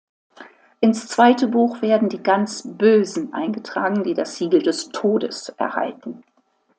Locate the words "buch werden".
1.47-2.09